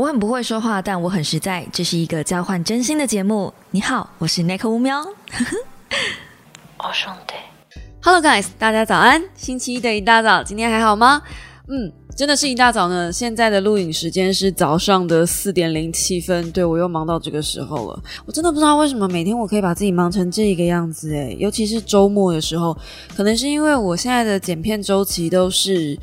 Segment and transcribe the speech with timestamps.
[0.00, 1.62] 我很不会说话，但我很实在。
[1.70, 3.52] 这是一个交换真心的节目。
[3.70, 4.98] 你好，我是奈克乌喵。
[6.80, 7.34] 哦，兄弟
[8.00, 9.22] ，Hello guys，大家早安。
[9.36, 11.20] 星期一的一大早，今天还好吗？
[11.68, 13.12] 嗯，真的是一大早呢。
[13.12, 16.50] 现在的录影时间是早上的四点零七分。
[16.50, 18.02] 对我又忙到这个时候了。
[18.24, 22.74] 我真的不知道为什么每天我可以把自己忙成这个样子诶，尤其是周末的时候，
[23.14, 25.94] 可能是因为我现在的剪片周期都是，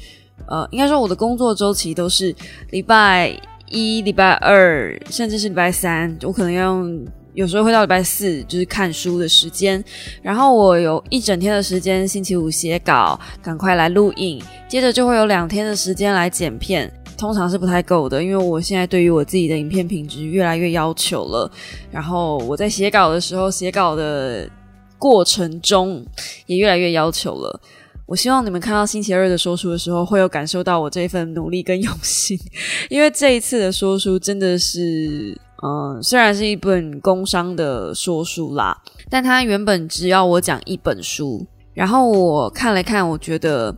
[0.46, 2.36] 呃，应该说我的工作周期都是
[2.70, 3.36] 礼拜。
[3.70, 9.84] 一礼拜二，甚至是礼拜三，我可能要用，有时候会到礼拜四，就是看书的时间。
[10.22, 16.92] 然后我有一整天的时间，星期五写稿，赶快来录影，接着就会有两天的时间来剪片。
[17.18, 21.52] 通常是不太够的，因为我现在对于我自己的影片品质越来越要求了。
[21.90, 24.48] 然后我在写稿的时候，写稿的
[25.00, 26.06] 过程中
[26.46, 27.60] 也越来越要求了。
[28.08, 32.40] 我希望你们看到星期二的说书的时候，会有感受到我这份努力跟用心，
[32.90, 38.76] 因为这一次的说书真的是，嗯，虽然是一本工商的说书啦，
[39.10, 43.76] 但它原本只要我讲一本书，然后我看了看，我觉得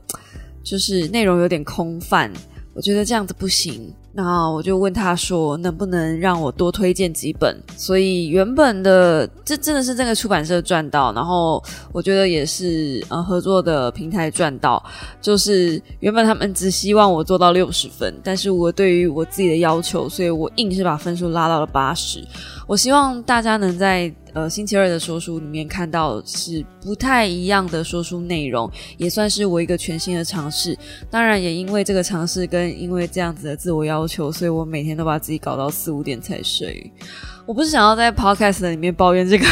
[0.63, 2.31] 就是内容有点空泛，
[2.75, 3.91] 我觉得这样子不行。
[4.11, 7.55] 那我就问他说，能不能让我多推荐几本？
[7.77, 14.83] 所以原本的这真的是这个出版社赚到，然后我觉得也是呃合作的平台赚到。
[15.21, 22.27] 就是原本他们只希望我做到六十分，但是我对于我自己的要求，所以我硬是把分数拉到了八十。
[22.67, 30.77] 我希望大家能在呃星期二的说书里面看到是不太一样的说书内容，也算是我一个全新的尝试。
[31.09, 36.91] 当然，也因为这个尝试跟因为这样子的自我要求，所以我每天都把自己搞到四五点才睡。
[37.45, 39.45] 我不是想要在 podcast 里面抱怨这个，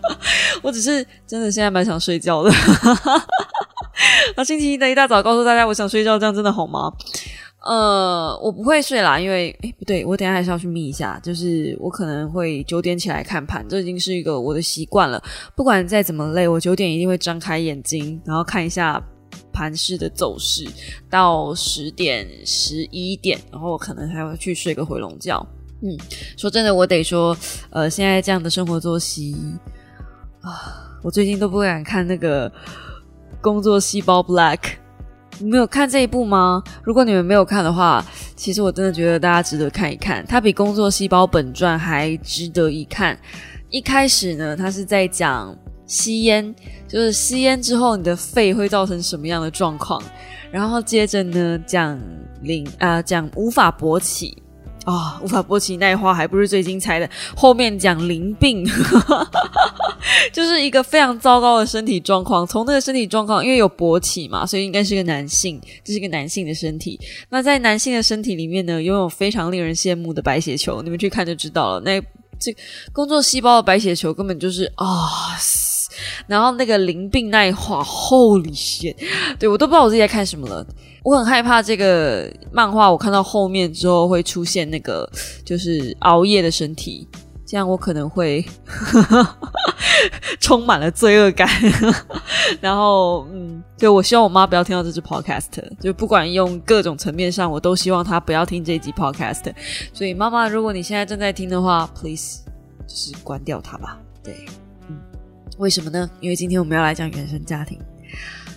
[0.62, 2.50] 我只是真的现在蛮想睡觉的。
[4.36, 6.92] 那星期一的一大早告诉大家我想睡觉，这样真的好吗？
[7.62, 11.20] 呃，我不会睡啦，因为诶不对，我等下还是要去眯一下。
[11.22, 15.22] 就是我可能会九点起来看盘，这已经是一个我的习惯了。
[15.54, 19.02] 不管再怎么累，我九点一定会张开眼睛，然后看一下
[19.52, 20.66] 盘势的走势，
[21.10, 25.46] 到十点、十一点，然后我可能还会去睡个回笼觉。
[25.82, 25.98] 嗯，
[26.38, 27.36] 说真的，我得说，
[27.68, 29.36] 呃，现在这样的生活作息
[30.40, 32.50] 啊，我最近都不敢看那个
[33.42, 34.79] 工作细胞 Black。
[35.42, 36.62] 你们有看这一部吗？
[36.82, 38.04] 如果你们没有看的话，
[38.36, 40.22] 其实我真的觉得大家值得看一看。
[40.28, 43.18] 它比《工作细胞本传》还值得一看。
[43.70, 45.56] 一开始呢，它是在讲
[45.86, 46.54] 吸烟，
[46.86, 50.02] 就是吸烟之后你的肺会造成什么样的状况。
[50.50, 51.98] 然后接着呢，讲
[52.42, 54.42] 零啊，讲无法勃起。
[54.84, 58.64] 啊，无法勃起那话还不是最精彩的，后面讲淋病，
[60.32, 62.46] 就是一个非常糟糕的身体状况。
[62.46, 66.98] 从那个身体状况，因为有勃起嘛，所以应该是个男性，这是一个男性的身体。
[67.28, 71.80] 那在男性的身体里面呢，拥有非常令人羡慕的白血球，你们去看就知道了。
[71.80, 72.00] 那
[72.38, 72.56] 这
[72.92, 74.86] 工作细胞的白血球根本就是啊。
[76.26, 78.94] 然后那个淋病那一话，Holy shit！
[79.38, 80.64] 对我都不知道我自己在看什么了。
[81.02, 85.08] 我很害怕这个漫画，我看到后面之后会出现那个
[85.44, 87.08] 就是熬夜的身体，
[87.46, 88.44] 这样我可能会
[90.40, 91.48] 充满了罪恶感。
[92.60, 95.46] 然后，嗯，对我希望我妈不要听到这支 podcast，
[95.80, 99.52] 就不管用各种层面上，我都希望她不要听这集 podcast。
[99.92, 102.40] 所以，妈妈，如果你现在正在听的话，please
[102.86, 103.98] 就是关掉它吧。
[104.22, 104.34] 对。
[105.58, 106.10] 为什么呢？
[106.20, 107.78] 因为今天我们要来讲原生家庭。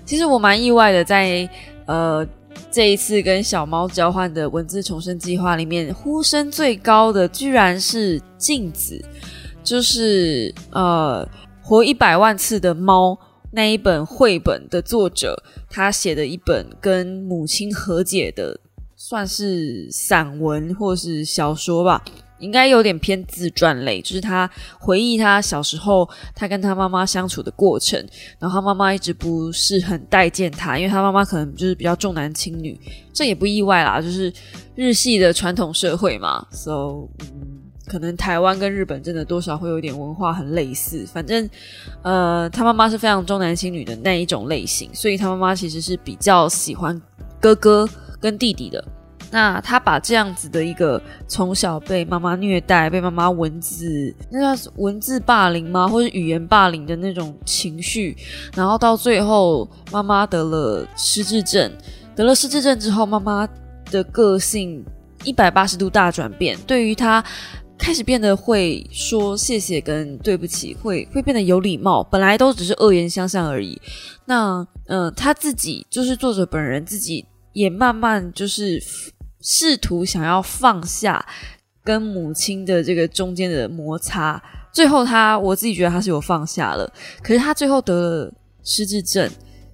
[0.06, 1.50] 其实我蛮意外的，在
[1.86, 2.25] 呃
[2.72, 9.03] 这一次跟小猫交换的文字重生计划里面，呼声最高的居然是镜子，
[9.63, 11.28] 就是呃
[11.62, 13.18] 活一百万次的猫
[13.52, 18.59] 那一本绘本的作者，他写的一本跟母亲和解的，
[18.96, 22.03] 算是散文或是小说吧。
[22.44, 27.98] 应该有点偏自传类，就是他回忆他小时候他跟他妈妈相处的过程，
[28.38, 32.80] 然后他妈妈一直不是很待见他，因为他妈妈可能就是比较重男轻女，
[33.14, 34.31] 这也不意外啦，就是
[34.76, 41.50] 日系的传统社会嘛，so 嗯，可能台湾跟日本真的多少会有点文化很类似，反正
[42.01, 47.01] 呃，他妈妈是非常重男轻女的那一种类型，所以他妈妈其实是比较喜欢
[47.40, 47.88] 哥哥
[48.19, 48.84] 跟弟弟的。
[49.33, 55.88] 那他把这样子的一个从小被妈妈虐待、被妈妈文字那叫文字霸凌吗？
[55.88, 58.15] 或者语言霸凌的那种情绪，
[58.56, 61.71] 然后到最后妈妈得了失智症，
[62.15, 63.50] 得了失智症之后，妈妈
[63.89, 64.85] 的个性
[65.24, 67.24] 一百八十度大转变，对于他
[67.75, 73.81] 开始变得会说谢谢跟对不起，会会变得有礼貌，本来都只是恶言相向而已。
[74.25, 78.80] 那嗯，他自己就是作者本人自己也慢慢就是。
[79.44, 81.24] 试图想要放下
[81.84, 84.42] 跟母亲的这个中间的摩擦，
[84.72, 86.92] 最后他我自己觉得他是有放下了，
[87.22, 89.30] 可是他最后得了失智症，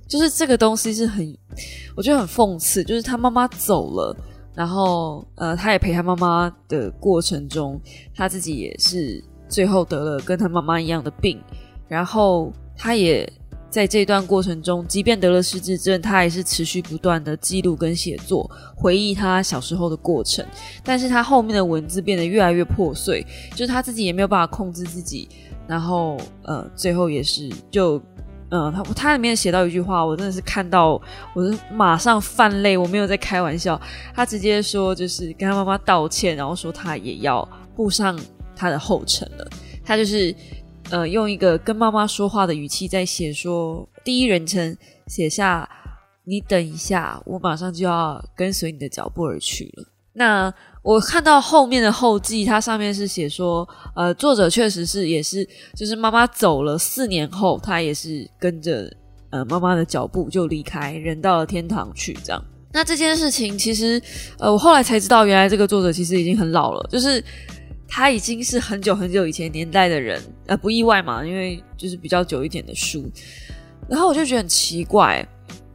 [0.08, 1.38] 就是这个东西是很
[1.96, 4.18] 我觉得很讽刺，就是他妈妈走了，
[4.56, 7.80] 然后呃，他也陪他妈妈的过程中，
[8.16, 11.40] 他自己也是最后得了跟他妈妈一样的病，
[11.88, 13.32] 然后他也。
[13.70, 20.44] 在这段过程中，即便得了失智症，他还是持续不断的记录跟写作，回忆他小时候的过程。
[20.84, 25.30] 但是他后面的文字变得越来越破碎，就是他自己也没有办法控制自己。
[25.68, 28.02] 然后，呃，最后也是就，
[28.50, 31.00] 嗯，他他里面写到一句话，我真的是看到，
[31.36, 33.80] 我是马上泛泪，我没有在开玩笑。
[34.16, 38.20] 他直接说，就是跟他妈妈道歉，然后说他也要步上
[38.56, 39.48] 他的后尘了。
[39.86, 40.36] 他就是。
[40.92, 44.76] 呃，用一个跟妈妈说话的语气在写，说第一人称
[45.06, 45.70] 写下，
[46.24, 49.86] 你等一下，我马上就要跟随你的脚步而去了。
[50.14, 50.52] 那
[50.82, 58.92] 我看到后面的后记，它上面是写说，呃，作者确实是也是，就是妈妈走了四年后，他也是跟着
[59.30, 62.44] 呃妈妈的脚步就离开，人到了天堂去这样。
[62.74, 64.02] 那这件事情其实，
[64.40, 67.24] 呃，我后来才知道，原来这个作者其实已经很老了，就是。
[67.90, 73.10] 他已经是很久很久以前年代的人，呃，不意外嘛，因为就是比较久一点的书。
[73.90, 75.28] 然后我就觉得很奇怪，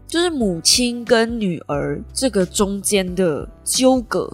[0.07, 4.31] 就是母亲跟女儿这个中间的纠葛，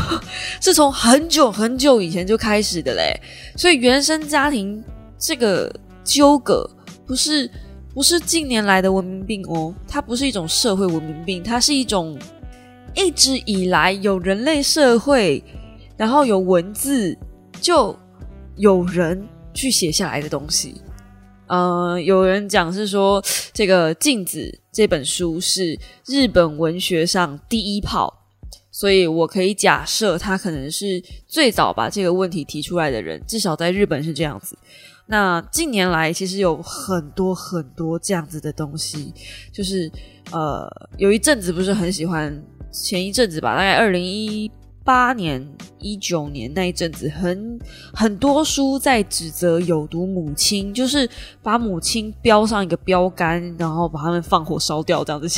[0.60, 3.14] 是从很久很久以前就开始的嘞。
[3.56, 4.82] 所以原生家庭
[5.18, 5.70] 这个
[6.02, 6.68] 纠葛，
[7.06, 7.50] 不是
[7.92, 12.18] 不是近年来的文明病哦，它不是一种社会文明病，它是一种
[12.94, 15.44] 一直以来有人类社会。
[15.98, 17.14] 然后有文字，
[17.60, 17.94] 就
[18.56, 20.80] 有人去写下来的东西。
[21.48, 23.22] 呃，有人讲是说，
[23.52, 24.38] 这个《镜子》
[24.70, 28.22] 这本书是日本文学上第一炮，
[28.70, 34.56] 所以我可以假设他可能是最早把这个问题提出来的人，至少在日本是这样子。
[35.06, 39.12] 那近年来其实有很多很多这样子的东西，
[39.50, 39.90] 就是
[40.30, 42.40] 呃，有一阵子不是很喜欢，
[42.70, 44.48] 前一阵子吧，大概二零一。
[44.88, 45.46] 八年、
[45.78, 47.60] 一九年那一阵子，很
[47.92, 51.06] 很多书在指责有毒母亲，就是
[51.42, 55.28] 把母亲标上一个标杆，然后把他们放火烧掉这样子。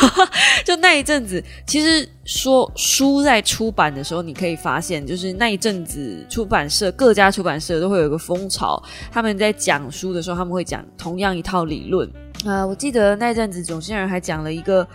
[0.64, 8.82] 就那一阵子，其实说书在出版的时候，你可以发现，就是那一阵子出版社各家出版社都会有一个风潮，
[9.12, 12.10] 他们在讲书的时候，他们会讲同样一套理论。
[12.46, 14.88] 呃，我记得那阵子囧星人还讲了一个，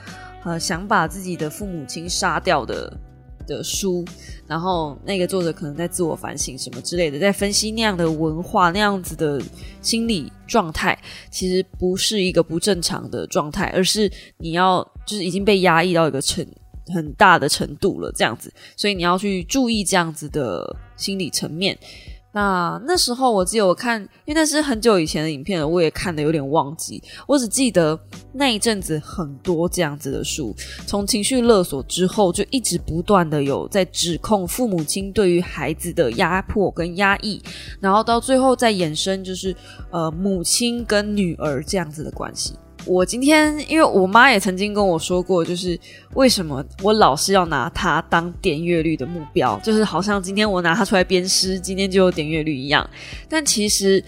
[0.44, 2.92] 呃，想把自己的父母亲杀掉的。
[3.42, 4.06] 的书，
[4.48, 9.42] 然后那个作者可能在自我反省什么之类的，在分析那样的文化那样子的
[9.82, 10.98] 心理状态，
[11.30, 16.46] 其实不是一个不正常的状态，而是你要就是已经被压抑到一个程
[16.94, 21.78] 很大的程度了，这样子，所以你要去注意这样子的心理层面。
[22.34, 27.04] 那那时候我记得我看，因为那是很久以前的影片了，我也看的有点忘记。
[27.28, 28.00] 我只记得
[28.34, 30.56] 那一阵子很多这样子的书，
[30.88, 37.42] 从情绪勒索之后，就一直不断的有在指控父母亲对于孩子的压迫跟压抑，
[37.80, 39.54] 然后到最后再衍生就是
[39.90, 42.54] 呃母亲跟女儿这样子的关系。
[42.86, 45.80] 我今天，因为我妈也曾经跟我说过，就是
[46.16, 52.90] 为什么我老是要拿它当点阅率的目标，就是好像今天我拿它出来鞭尸，今天就有点阅率一样。
[53.30, 54.04] 但其实，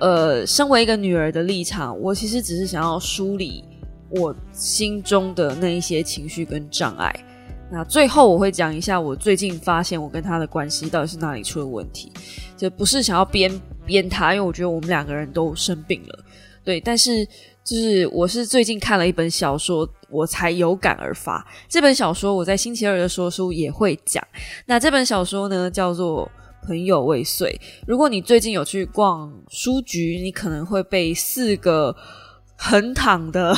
[0.00, 3.64] 呃，身为一个女儿的立场，我其实只是想要梳理
[4.10, 7.14] 我心中的那一些情绪跟障碍。
[7.70, 12.10] 那最后我会讲一下我最近发现我跟他的关系到底是哪里出了问题，
[12.56, 13.48] 就不是想要编
[13.86, 16.24] 编他，因为我觉得我们两个人都生病了，
[16.64, 17.24] 对，但是。
[17.68, 21.46] 就是我是最近看了一本小说，我才有感而发。
[21.68, 24.26] 这本小说我在星期二的说书也会讲。
[24.64, 26.26] 那这本小说呢，叫做
[26.66, 27.54] 《朋友未遂》。
[27.86, 31.94] 如果你最近有去逛书局，你可能会被四个
[32.56, 33.54] 横躺的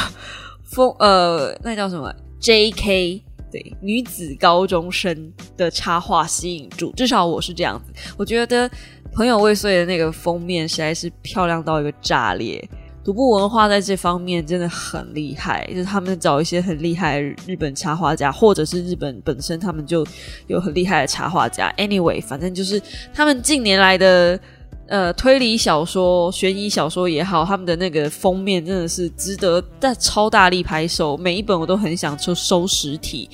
[0.65, 3.23] 风呃，那叫什么 J.K.
[3.53, 6.93] 对女子高中生的插画吸引住。
[6.97, 7.93] 至少我是这样子。
[8.17, 8.69] 我觉得
[9.13, 12.69] 《朋友未遂》的那个封面实在是漂亮到一个炸裂。
[13.03, 20.07] 独步文化在这方面真的很厉害，就是他们找一些很厉害日本插画家，或者是日本本身他们就
[20.49, 21.73] 有很厉害的插画家。
[21.79, 22.81] Anyway，反正就是
[23.15, 24.39] 他们近年来的
[24.87, 31.17] 呃推理小说、悬疑小说也好，他们的那个封面真的是值得大超大力拍手。
[31.17, 33.31] 每一本我都很想就收实体。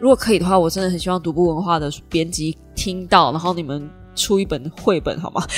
[0.00, 3.88] 如果可以的话，我真的很希望独步文化的编辑听到，然后你们。
[4.16, 5.42] 出一本绘本好吗？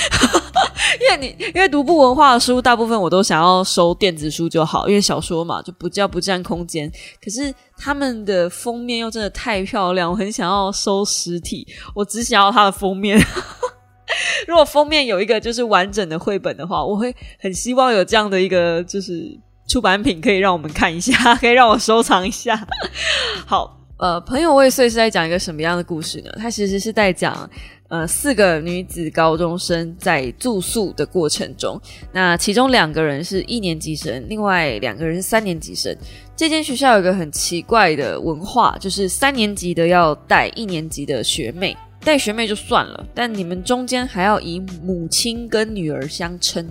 [0.99, 6.91] 因为你因为读不文化的书，大部分我都想要收电子书就好，因为小说嘛就不叫不占空间。
[7.23, 13.19] 可是他们的封面又真的太漂亮，我很想要收实体，我只想要它的封面。
[14.47, 19.37] 如果封面有一个就是完整的绘本的话，我会很希望有这样的一个就是
[19.67, 22.59] 出版品可以让我们看一下， 可以让我收藏一下。
[23.45, 26.31] 好，呃，朋友未遂是在讲一个什么样的故事呢？
[26.37, 27.47] 它其实是在讲
[27.89, 31.79] 呃四个女子高中生在住宿的过程中，
[32.13, 35.95] 那其中两个人是一年级生，另外两个人是三年级生。
[36.35, 41.75] 这间学校有一个很奇怪的文化，就是三年级的要带一年级的学妹。
[42.01, 46.65] 带学妹就算了，但你们中间还要以母亲跟女儿相称，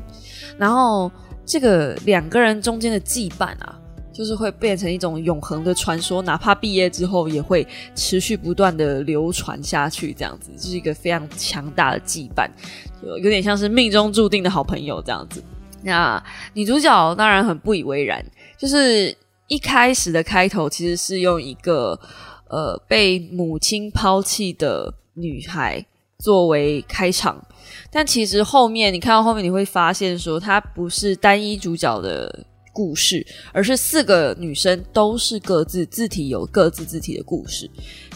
[0.56, 1.12] 然后
[1.44, 3.78] 这个两个人中间的羁绊啊，
[4.18, 12.50] 就是会变成一种永恒的传说，哪怕毕业之后也会持续不断的流传下去，这样子就是一个非常强大的羁绊，
[13.00, 15.40] 就有点像是命中注定的好朋友这样子。
[15.82, 16.20] 那
[16.54, 18.20] 女主角当然很不以为然，
[18.58, 21.96] 就是一开始的开头其实是用一个
[22.48, 24.92] 呃被母亲抛弃的。
[25.20, 25.84] 女孩
[26.20, 27.44] 作为开场，
[27.90, 32.46] 但其实后面你看到后面，你会发现说，它不是单一主角的
[32.78, 37.68] 故事，而是四个女生都是各自字体有各自字体的故事。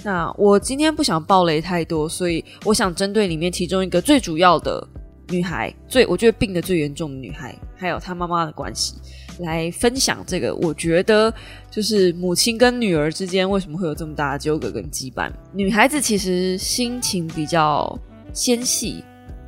[0.04, 4.86] 那我今天不想暴雷太多，所以我想针对里面其中一个最主要的
[5.30, 8.94] 女孩，最我觉得病的最严重的女孩，还有她妈妈的关系。
[9.40, 11.32] 来分享这个，我觉得
[11.68, 15.32] 就是母亲跟女儿之间为什么会有这么大的纠葛跟羁绊？
[15.52, 17.98] 女孩子其实心情比较
[18.32, 19.02] 纤细，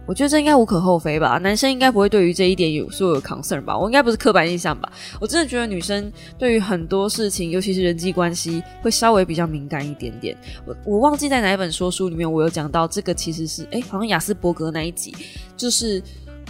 [0.06, 1.38] 我觉得这应该无可厚非吧。
[1.38, 3.78] 男生应该不会对于这一点有所有 concern 吧？
[3.78, 4.92] 我应该不是刻板印象吧？
[5.20, 10.37] 我真的觉得女生对于很多事情，尤其是人际关系，会稍微比较敏感一点点。
[10.66, 15.14] 我我忘记在哪一本说书里面，我有讲到这个，其实是哎，好像雅斯伯格那一集，
[15.56, 16.02] 就是。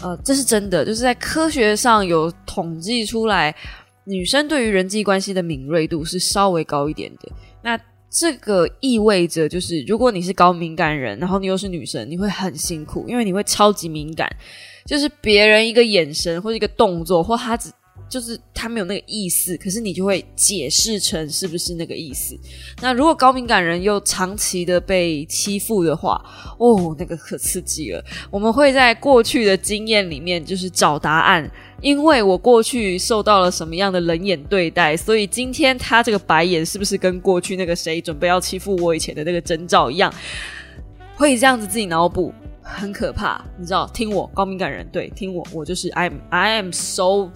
[0.02, 3.54] 呃，这是真的，就是在科学上有统计出来，
[4.02, 7.32] 女生对于人际关系的敏锐度是稍微高一点的。
[7.62, 7.78] 那
[8.16, 14.30] 这个意味着，就是如果你是高敏感人，然后你又是女生，你会很辛苦，因为你会超级敏感，
[14.86, 17.70] 就是别人一个眼神或者一个动作，或他只。
[18.08, 22.38] 就是他没有那个意思，可是你就会解释成是不是那个意思。
[22.80, 26.24] 那如果高敏感人又长期的被欺负的话，
[26.58, 28.04] 哦，那个可刺激了。
[28.30, 40.12] 我们会在过去的经验里面就是找答案，因为我过去受到了什么样的冷眼对待，所以今天他这个白眼是不是跟过去那个谁准备要欺负我以前的那个征兆一样？
[41.16, 42.32] 会这样子自己脑补，
[42.62, 43.44] 很可怕。
[43.58, 47.30] 你知道，听我高敏感人，对，听我，我就是 I'm I am so。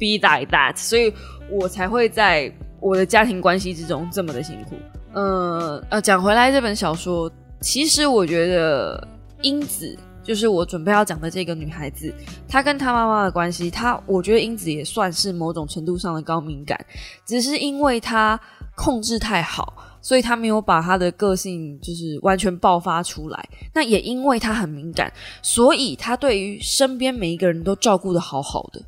[0.00, 1.12] Be like that，所以
[1.50, 4.74] 我才会在我的家庭关系之中这么的辛苦。
[5.12, 7.30] 嗯呃，讲回来这本小说，
[7.60, 9.06] 其实我觉得
[9.42, 12.14] 英子就是我准备要讲的这个女孩子，
[12.48, 16.82] 她跟她妈妈的关系，她我觉得英子也算是某种程度上的高敏感，
[17.26, 18.40] 只是因为她
[18.74, 23.48] 控制太好，所以她没有把她的个性就是完全爆发出来。
[23.74, 28.80] 那也因为她很敏感，所以她对于身边每一个人都照顾的好好的。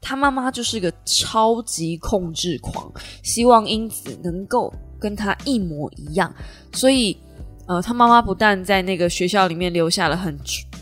[0.00, 2.90] 他妈妈就是个超级控制狂，
[3.22, 6.34] 希望英子能够跟他一模一样，
[6.72, 7.16] 所以，
[7.66, 10.36] 呃，他妈妈不但在那个学校里面留下了很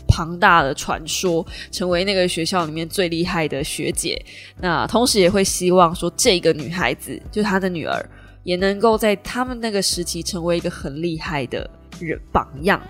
[0.07, 4.19] 庞大的传说，成为那个学校里面最厉害的学姐，
[4.59, 8.09] 那同时也会希望说这个女孩子，就他的女儿，
[8.43, 12.81] 也能够在他们那个时期成为一个很厉害的人榜样。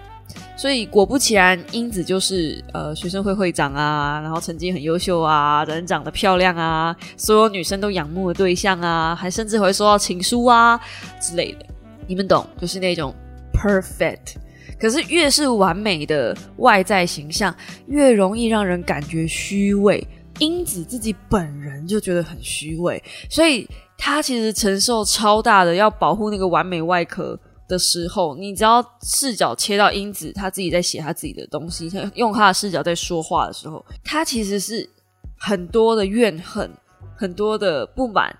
[0.58, 10.80] 所以果不其然，英子就是呃学生会会长啊，然后成绩很优秀啊，人长得漂亮啊，所有女生都仰慕的对象啊，还甚至会收到情书啊
[11.22, 11.66] 之类的。
[12.08, 13.14] 你们懂，就是那种
[13.54, 14.36] perfect。
[14.80, 17.54] 可是越是完美的外在形象，
[17.88, 20.06] 越容易让人感觉虚伪。
[20.40, 23.68] 英子自己本人就觉得很虚伪，所以
[23.98, 27.38] 她其实承受超大的要保护那个完美外壳。
[27.70, 34.90] 的时候，你只要视角切到英子，他自己在写他自己的东西，用他的视角在说话的时候，他其实是
[35.38, 36.70] 很多的怨恨，
[37.16, 38.36] 很多的不满，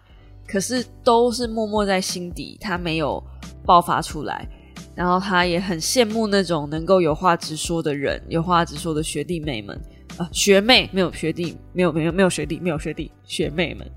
[0.48, 3.24] 可是都是默默在心底，他没有
[3.64, 4.50] 爆发出来。
[4.96, 9.80] 然后他也很羡慕那种能够有话直说的人，有话直说的学弟妹们
[10.18, 13.88] 啊，学妹没有学弟，没有没有没有学弟，没有学弟，学妹们。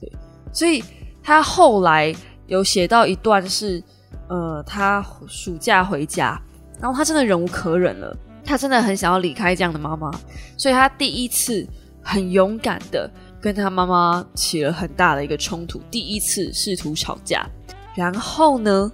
[0.00, 0.12] 对，
[0.52, 0.82] 所以
[1.22, 2.12] 他后来
[2.48, 3.80] 有写到一段是。
[4.28, 6.40] 呃，他暑假回家，
[6.80, 10.10] 然后他真的忍无可忍了，他真的很想要离开这样的妈妈，
[10.56, 11.66] 所以他第一次
[12.02, 17.46] 很勇敢的跟他妈妈起了很大的一个冲突，第一次试图吵架，
[17.94, 18.90] 然后呢，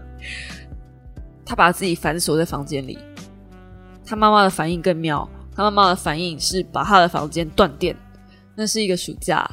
[1.44, 2.98] 他把自己反锁在房间里，
[4.04, 7.96] 他妈妈的反应更妙，他妈妈的反应是把他的房间断电。
[8.58, 9.46] 那是一个暑假，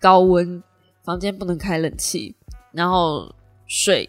[0.00, 0.62] 高温，
[1.04, 2.34] 房间不能开冷气，
[2.70, 3.30] 然后
[3.74, 4.06] 水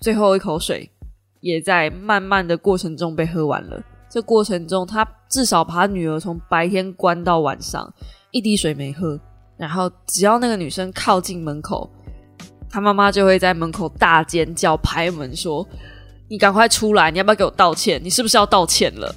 [0.00, 0.90] 最后一口水
[1.40, 3.80] 也在慢慢的过程中被喝完了。
[4.10, 7.88] 这过程中，他至少把女儿从白天关到晚上，
[8.32, 9.16] 一滴水没喝。
[9.56, 11.88] 然后只要那个女生靠近门口，
[12.68, 15.64] 他妈妈就会在门口大尖叫、拍门说
[16.28, 17.08] ：“你赶快出来！
[17.12, 18.02] 你要不要给我道歉？
[18.02, 19.14] 你是不是要道歉了？”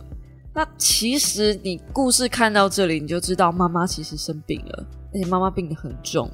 [0.53, 6.29] 那其实你故事看到这里，你就知道妈妈其实生病了，而且妈妈病得很重。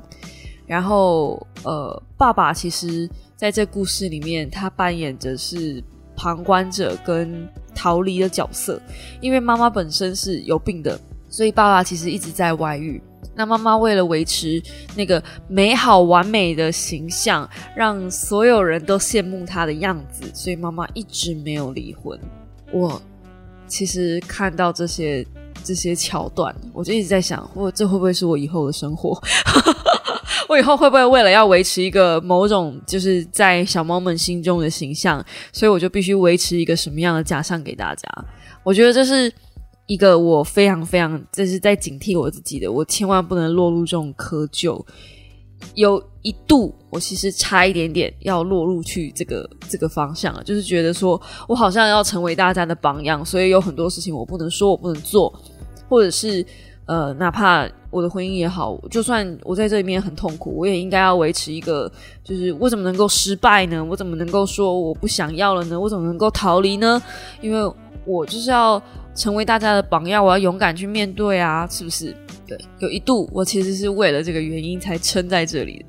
[0.65, 3.09] 然后，呃，爸爸其实
[3.43, 5.83] 在这故事里面，他扮演着是
[6.15, 7.45] 旁观者跟
[7.75, 8.81] 逃离的角色，
[9.19, 10.97] 因为妈妈本身是有病的，
[11.27, 13.03] 所以爸爸其实一直在外遇。
[13.35, 14.63] 那妈妈为了维持
[14.95, 17.45] 那个美好完美的形象，
[17.75, 22.17] 让所有人都羡慕她的样子，所以妈妈一直没有离婚。
[22.71, 23.01] 我。
[23.65, 25.25] 其实看到这些
[25.63, 29.19] 这些桥段，我就一直在想，我这会不会是我以后的生活？
[30.47, 38.07] 我以后会不会为了要维持一个某种就是在小猫们心中的形象，所以我就必须维持一个什么样的假象给大家？
[38.63, 39.31] 我觉得这是
[39.87, 44.83] 一个我非常非常这是在警惕我自己的，我千万不能落入这种窠臼。
[45.75, 55.33] 有一度，我其实差一点点要落入去这个这个方向了，就是觉得说我好像要成为大家的榜样，所以有很多事情我不能说，我不能做，
[55.87, 56.45] 或者是
[56.85, 61.89] 呃，哪怕我的婚姻也好，就算我在这里面很痛苦，我也应该要维持一个，
[62.23, 63.85] 就是我怎么能够失败呢？
[63.85, 65.79] 我怎么能够说我不想要了呢？
[65.79, 66.99] 我怎么能够逃离呢？
[67.39, 67.71] 因为
[68.05, 68.81] 我就是要
[69.13, 72.15] 成为大家的榜样，我要勇敢去面对啊，是不是？
[72.47, 75.85] 对，有一度我其实是为了这个原因才撑在这里，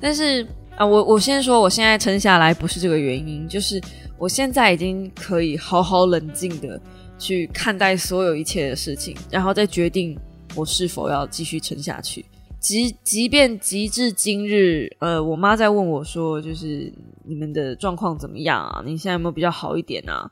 [0.00, 3.80] 但是啊，我我先说，我现在撑下来不是这个原因，就是
[4.16, 6.80] 我现在已经可以好好冷静的
[7.18, 10.16] 去看待所有一切的事情，然后再决定
[10.54, 12.24] 我是否要继续撑下去。
[12.60, 16.92] 即即便及至今日，呃，我妈在问我说，就是
[17.24, 18.82] 你们的状况怎么样啊？
[18.84, 20.30] 你现在有没有比较好一点啊？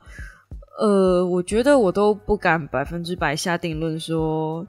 [0.81, 4.67] 呃，我觉得我都不敢百分之百下定论说。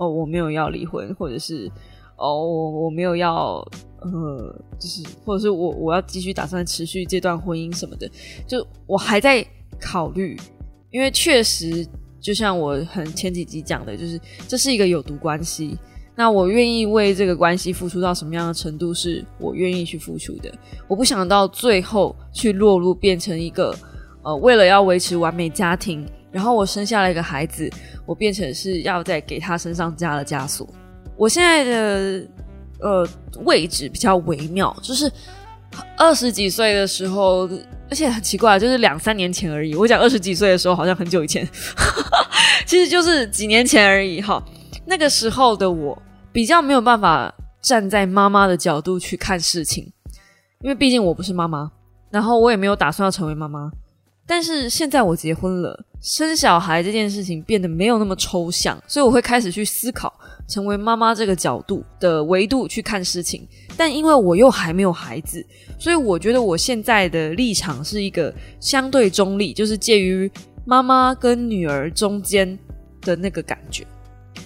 [0.00, 1.68] 哦，我没有要离婚，或者是
[2.16, 3.54] 哦，我我没有要，
[4.00, 8.08] 呃，就是或者是我我要继续打算持续这段婚姻什么的，
[8.46, 9.44] 就我还在
[9.80, 10.38] 考虑，
[10.92, 11.84] 因为确实
[12.20, 15.78] 就像我很前几集讲的，就是这是一个有毒关系，
[16.14, 20.52] 那我愿意为这个关系付出到什么样的程度，是我愿意去付出的，
[20.86, 23.74] 我不想到最后去落入变成一个
[24.22, 26.06] 呃，为了要维持完美家庭。
[26.30, 27.70] 然后我生下了一个孩子，
[28.04, 30.68] 我变成是要在给他身上加了枷锁。
[31.16, 32.26] 我现在的
[32.80, 33.08] 呃
[33.44, 35.10] 位置比较微妙，就是
[35.96, 37.48] 二十几岁的时候，
[37.90, 39.74] 而且很奇怪，就是两三年前而已。
[39.74, 41.48] 我讲二十几岁的时候，好像很久以前，
[42.66, 44.20] 其实就是几年前而已。
[44.20, 44.42] 哈，
[44.84, 46.00] 那个时候的我
[46.32, 49.90] 比较没有办法站在妈妈的角度去看事情，
[50.60, 51.70] 因为毕竟我不是妈妈，
[52.10, 53.70] 然后我也没有打算要成为妈妈。
[54.30, 60.12] 但是现在我结婚了，生小孩这件事情变得没有那么抽象，所以我会开始去思考，
[60.46, 63.48] 成为妈妈这个角度的维度去看事情。
[63.74, 65.42] 但因为我又还没有孩子，
[65.78, 70.30] 所以我觉得我现在的立场是一个相对中立，就是介于
[70.66, 72.58] 妈妈跟女儿中间
[73.00, 73.86] 的那个感觉。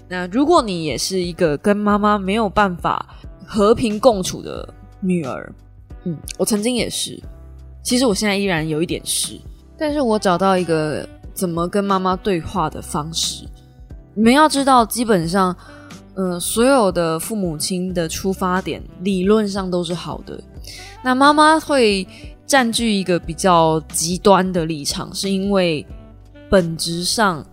[0.09, 3.05] 那如果你也是一个跟妈妈没有办法
[3.45, 5.53] 和平共处的女儿，
[6.05, 7.21] 嗯，我曾经也是，
[7.83, 9.37] 其实我现在依然有一点是。
[9.79, 13.47] 但是我找到一个怎么跟妈妈对话的方式。
[14.15, 15.57] 你们要知道，基本上，
[16.15, 20.39] 呃，所有的父母亲的出发点理论上都是好的。
[21.03, 22.07] 那妈妈会
[22.47, 25.85] 占据一个比较极端的立场，是因为
[26.51, 27.45] 本质上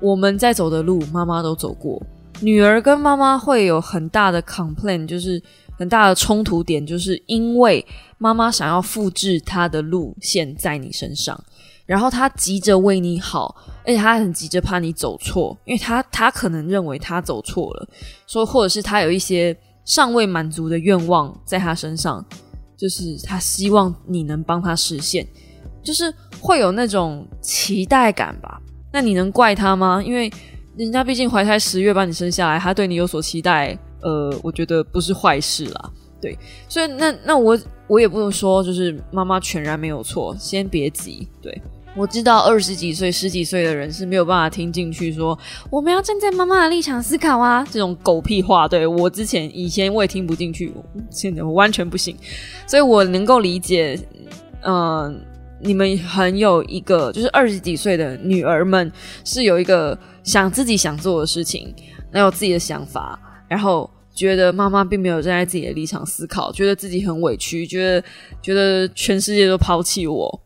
[0.00, 2.00] 我们在走的路，妈妈都走过。
[2.40, 5.42] 女儿跟妈妈会有很大的 complain，就是
[5.80, 7.84] 很大的冲突点，就是因为
[8.18, 11.42] 妈妈想要复制她的路线在你身上。
[11.86, 17.88] 然后他急着为你好，而且他很急着怕你走错，因为他他可能认为他走错了，
[18.28, 22.24] 说或者是他有一些尚未满足的愿望在他身上，
[22.76, 25.26] 就是他希望你能帮他实现，
[25.82, 28.60] 就是会有那种期待感吧？
[28.92, 30.00] 那你能怪他吗？
[30.00, 30.30] 因为
[30.76, 35.90] 人家毕竟怀胎十月把你生下来，他对你有所期待，呃，我觉得不是坏事啦。
[36.20, 41.60] 对，所以那那我我也不能说就是妈妈全然没有错，先别急，对。
[41.96, 45.36] 我知道二十几岁、十几岁的人是没有办法听进去，说
[45.68, 48.68] 我们要站在妈妈的立场思考啊，这种狗屁话。
[48.68, 50.72] 对我之前以前我也听不进去，
[51.10, 52.16] 现在我完全不行。
[52.64, 53.98] 所以我能够理解，
[54.62, 55.20] 嗯，
[55.60, 58.90] 你们很有一个，就是二十几岁的女儿们
[59.24, 61.74] 是有一个想自己想做的事情，
[62.12, 63.18] 然有自己的想法，
[63.50, 68.04] 然后觉得妈妈并没有站在自己的立场思考，觉得自己很委屈，觉得
[68.40, 70.40] 觉得全世界都抛弃我。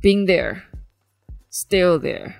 [0.00, 0.62] Been there,
[1.52, 2.32] still there，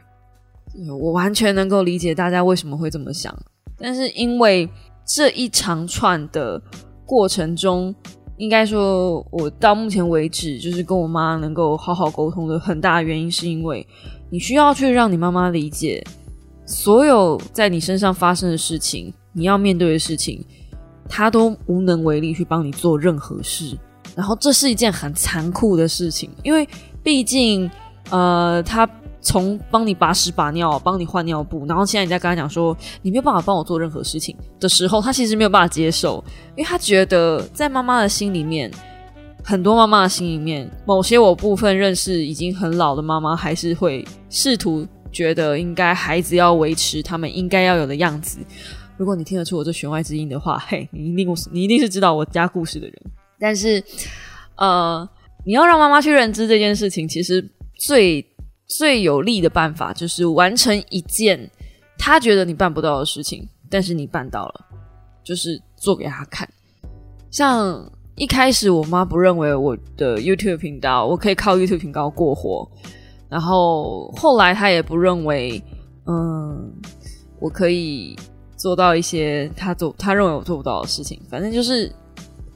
[0.98, 3.36] 我完全能够理解大家为什么会这么想，
[3.76, 4.68] 但是因为
[5.04, 6.62] 这一长串的
[7.04, 7.94] 过程中。
[8.38, 13.84] 应该说，我到目前为止，就是跟我妈能够好好沟通的很大原因，是因为
[14.30, 16.00] 你需要去让你妈妈理解，
[16.68, 20.44] 所有在你身上发生的事情，你要面对的事情，
[21.08, 23.76] 他都无能为力去帮你做任何事。
[24.14, 26.68] 然后这是一件很残酷的事情，因为
[27.02, 27.68] 毕竟，
[28.10, 28.88] 呃，他。
[29.20, 38.70] 从帮你把屎把尿，帮你换尿布，然后现在你在跟他讲说你没有办法帮我做任何事情的时候，他其实没有办法接受，因为他觉得在妈妈的心里面，
[39.42, 48.38] 很多妈妈的心里面，某些我部分认识已经很老的妈妈，还是会试图觉得应该孩子要维持他们应该要有的样子。
[48.96, 52.94] 如果你听得出我这弦外之音的话，嘿，你一定你一定是知道我家故事的人。
[53.38, 53.82] 但是，
[54.56, 55.08] 呃，
[55.44, 58.24] 你要让妈妈去认知这件事情，其实最。
[58.70, 61.50] 最有利的办法就是完成一件
[61.96, 64.66] 他觉得你办不到的事情，但是你办到了，
[65.24, 66.46] 就是做给他看。
[67.30, 72.70] 像一开始我妈不认为我的 YouTube 频道我可以靠 YouTube 频道过活，
[73.28, 75.62] 然后后来他也不认为，
[76.06, 76.72] 嗯，
[77.40, 78.16] 我可以
[78.56, 81.20] 做到一些他做他认为我做不到的事情。
[81.28, 81.92] 反正就是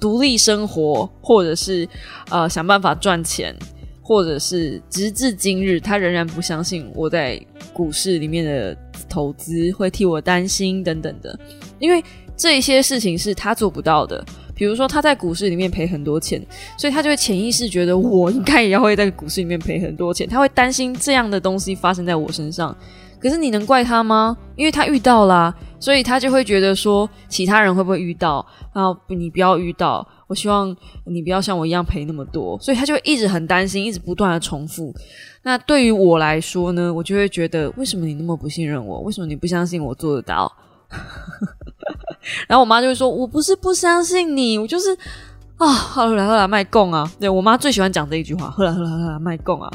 [0.00, 1.88] 独立生活，或者是
[2.30, 3.56] 呃想办法赚钱。
[4.04, 7.40] 或者是直至今日，他仍然不相信我在
[7.72, 8.76] 股市里面的
[9.08, 11.38] 投资会替我担心等等的，
[11.78, 12.02] 因为
[12.36, 14.22] 这些事情是他做不到的。
[14.62, 16.40] 比如说他在股市里面赔很多钱，
[16.78, 22.72] 所以他就会潜意识觉得我应该也要会在股市里面赔很多钱，他会担心这样的东西发生在我身上。
[23.20, 24.36] 可是你能怪他吗？
[24.54, 30.06] 因为他遇到啦，所以他就会觉得说其他人会不会遇到，然后你不要遇到。
[30.28, 30.72] 我希望
[31.06, 34.94] 你不要像我一样赔那么多，所以他就一直很担心，一直不断的重复。
[35.42, 39.00] 那对于我来说呢，我就会觉得，为什么你那么不信任我？
[39.00, 40.52] 为什么你不相信我做得到？
[42.48, 44.96] 然后我妈就会说，我不是不相信你，我就是
[45.56, 47.10] 啊，后来后来卖供啊。
[47.18, 49.70] 对我妈最喜欢讲这一句话，后来后来后来卖供啊。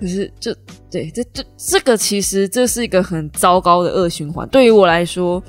[0.00, 0.56] 可是这
[0.90, 4.48] 对这这这个其实这是一个很糟糕的恶循环。
[4.48, 5.42] 对于我来说，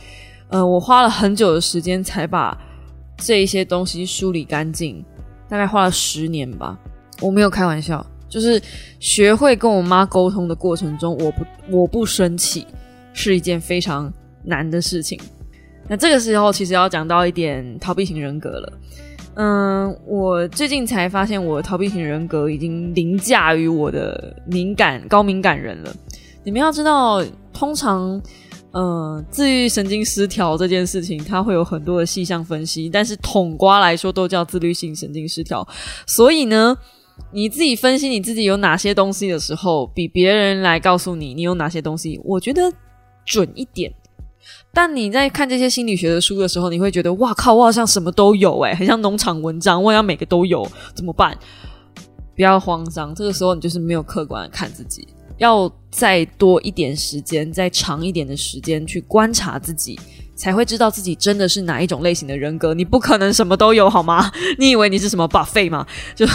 [0.50, 2.58] 呃，我花了很久的时间才把。
[3.18, 5.02] 这一些东西梳理干净，
[5.48, 6.78] 大概花了十年吧。
[7.22, 8.62] 我没有开玩笑，就是
[9.00, 12.68] 学会跟我妈沟通的过程中，我不我不生气
[13.14, 14.12] 是一件非常
[14.44, 15.18] 难的事情。
[15.88, 18.74] 那这个时候其实要讲到一点逃避型人格了。
[19.36, 25.96] 嗯，我最近才发现，我逃避型人格已经凌驾于我的敏感高敏感人了。
[26.44, 28.22] 你们要知道，通常。
[28.78, 35.66] 嗯，自律神经失调这件事情，它会有很多的细项分析，但是统瓜来说都叫自律性神经失调。
[36.06, 36.78] 所以呢，
[37.32, 42.70] 你自己分析你自己有哪些东西的时候，比别人来告诉你你有哪些东西，我觉得
[43.24, 43.90] 准一点。
[44.76, 51.36] 但你在看这些心理学的书的时候，你会觉得哇靠，我好像什么都有诶，很像农场文章，我要每个都有，怎么办？
[52.36, 55.08] 不要慌张，这个时候你就是没有客观看自己。
[55.38, 60.00] 要再多一点时间，再长一点的时间去观察自己，
[60.34, 62.74] 才会知道自己真的是哪一种类型的人格。
[62.74, 64.32] 你不可能什么都有，好吗？
[64.58, 65.86] 你以为你是什么 buffet 吗？
[66.16, 66.26] 就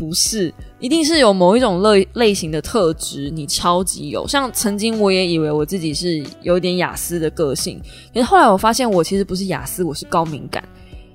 [0.00, 4.26] 不是，一定是有某一种类类型的特质，你超级有。
[4.26, 7.78] 像曾经我也以为我自己是有点雅思的个性，
[8.14, 10.66] 可是后来我发现我其实不是雅思，我是高敏感。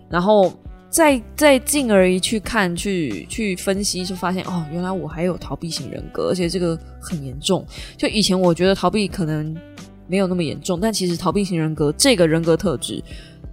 [0.10, 0.54] 然后。
[0.88, 7.66] 再再进而一去看，去去分析，就发现哦，原来我还有逃避型人格，而且这个很严重。
[7.98, 9.54] 就以前我觉得逃避可能
[10.08, 13.04] 没有那么严重，但其实逃避型人格这个人格特质，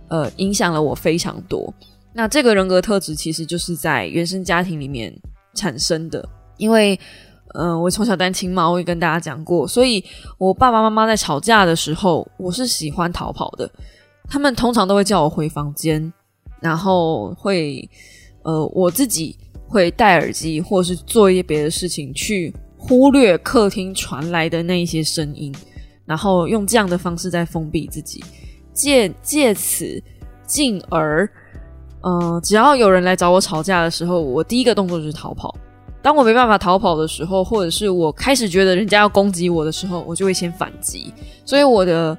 [0.06, 1.74] 呃，影响了我非常多。
[2.12, 5.12] 那这个人格特质其实就是在原生家庭里面
[5.54, 6.98] 产生的，因为
[7.54, 10.04] 嗯，我从小单亲嘛，我也跟大家讲过，所以
[10.38, 13.70] 我爸爸妈妈在吵架的时候，我是喜欢逃跑的，
[14.28, 16.12] 他们通常都会叫我回房间。
[16.60, 17.90] 然后会，
[18.44, 25.52] 呃，我自己会戴耳机，或者是做一些别的事情，去忽略客厅传来的那一些声音，
[26.06, 28.22] 然后用这样的方式在封闭自己，
[28.72, 30.00] 借借此
[30.46, 31.28] 进而，
[32.02, 35.54] 呃，只要有人来找我吵架的时候，我第一个动作就是逃跑。
[36.02, 42.16] 当我没办法逃跑的时候，或者是我开始觉得人家要攻击我的时候，我就会先反击，所以我的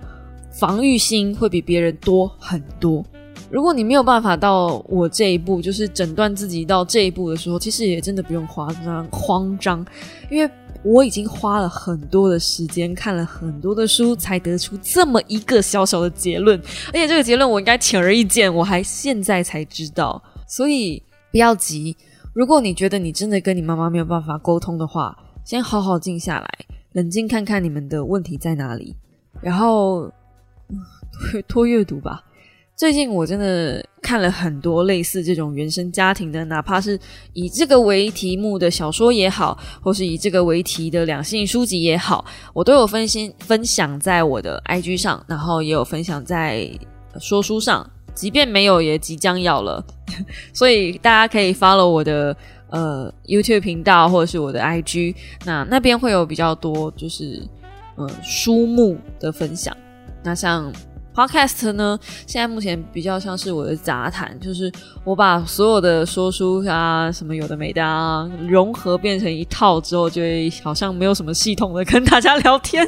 [0.50, 3.04] 防御心会比别人多很多。
[3.52, 9.86] 如果你没有办法到我这一步，就是诊断自己到这一步的时候，其实也真的不用慌张慌张，
[10.32, 10.50] 因为
[10.84, 16.60] 我已经花了很多的时间，看了很多的书，才得出这么一个小小的结论。
[16.88, 21.96] 而且这个结论我应该显而易见，我还现在才知道，所以不要急。
[22.34, 26.50] 如果你觉得你真的跟你妈妈没有办法沟通的话，先好好静下来，
[26.94, 28.96] 冷静看看你们的问题在哪里，
[29.42, 30.12] 然后
[31.48, 32.24] 多阅读吧。
[32.76, 37.00] 最近我真的看了很多类似这种原生家庭的，哪怕是
[37.34, 46.70] 以这个为题目的小说也好，或是以这个为题的两性书籍也好，我都有分析分享在我的 IG 上，然后也有分享在
[47.20, 47.90] 说书上。
[48.16, 49.84] 即便没有，也即将要了，
[50.54, 52.36] 所以大家可以 follow 我的
[52.70, 57.42] 呃 YouTube 频道或者是我的 IG，那那边会有比较多就是
[57.98, 59.76] 嗯书目的分享。
[60.22, 60.72] 那像
[61.16, 64.72] Podcast 呢，现在目前比较像是我的杂谈，就是
[65.04, 72.88] 我把所有的说书啊什么有的没的啊融合变成一套之后，就会好像没有什么系统的跟大家聊天。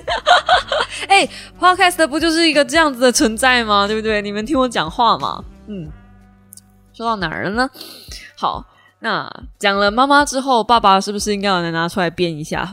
[1.07, 1.27] 哎
[1.59, 3.85] ，Podcast 不就是一个这样子的存在吗？
[3.87, 4.21] 对不对？
[4.21, 5.43] 你们听我讲话嘛。
[5.67, 5.87] 嗯，
[6.93, 7.69] 说到哪儿了呢？
[8.37, 8.65] 好，
[9.05, 12.67] 那讲了妈妈之后，爸爸是不是应该能拿出来编一下？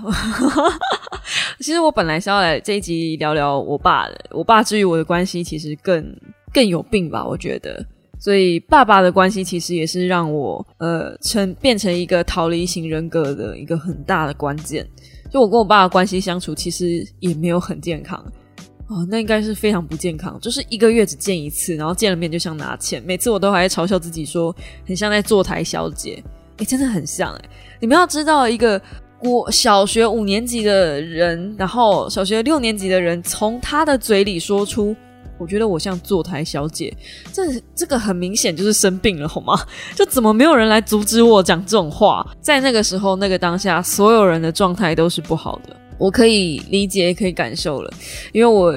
[1.61, 6.03] 其实我本来是要来这一集聊聊我爸的，我爸至于我的关系其实更
[6.51, 7.23] 更有病吧？
[7.23, 7.85] 我觉得，
[8.18, 14.88] 所以爸爸的关系其实也是让我呃成变成一个逃离型人格的一个很大的关键。
[15.31, 18.25] 就我跟我爸的关系相处，其实也没有很健康
[18.88, 20.38] 哦，那应该是非常不健康。
[20.40, 24.55] 就是一个月只见一次，然后见了面就像拿钱，每次我都还在嘲笑自己说，
[24.87, 26.23] 很像在坐台小姐。
[26.59, 27.51] 哎，真的很像哎！
[27.81, 28.81] 你们要知道，一个
[29.23, 34.95] 我小学五年级的人，然后小学六年级的人，从他的嘴里说出。
[35.38, 36.95] 我觉得我像坐台小姐，
[37.33, 37.42] 这
[37.75, 39.59] 这个很明显就是生病了，好吗？
[39.97, 42.25] 就怎么没有人来阻止我讲这种话？
[42.40, 45.75] 在那个时候，那个当下，所有人的状态都是不好的。
[45.98, 47.92] 我可以理解，可以感受了，
[48.33, 48.74] 因为我，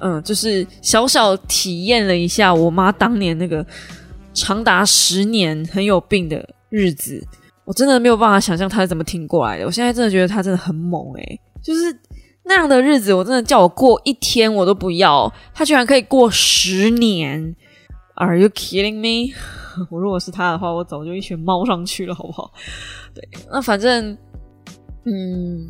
[0.00, 3.64] 嗯，就是小小体验了一下我妈当年那个
[4.34, 7.26] 长达十年很有病的日子，
[7.64, 9.66] 我真的没有办法想象她是怎么挺过来的。
[9.66, 11.96] 我现在真的觉得她真的很猛，诶，就是。
[12.48, 15.28] 那样的日子，我真的叫我过一天我都不要。
[15.52, 17.56] 他居然可以过十年
[18.14, 19.34] ，Are you kidding me？
[19.90, 22.52] 我如果是他的话，我早就一拳猫上去了，好不好？
[23.12, 24.16] 对，那反正，
[25.06, 25.68] 嗯，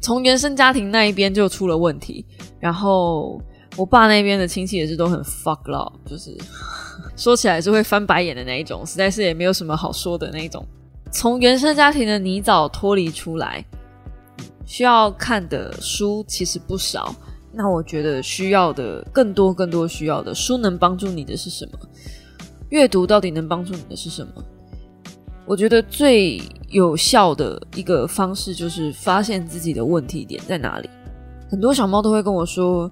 [0.00, 2.24] 从原生家庭那一边就出了问题，
[2.60, 3.40] 然后
[3.76, 6.36] 我爸那边的亲戚也是都很 fucklo，就是
[7.16, 10.66] 说起来是会翻白眼的那一种，实在是也没有什么好说的那一种。
[11.10, 13.64] 从原生家庭的泥沼脱离出来。
[14.70, 17.14] 需要看的书其实不少，
[17.54, 21.78] 那我觉得需要的更多更多需要的书能帮助你的是什么？
[22.68, 24.44] 阅读到底能帮助你的是什么？
[25.48, 30.90] 我觉得最有效的一个方式就是发现自己的问题点在哪里。
[31.50, 32.90] 很多小猫都会跟我说：“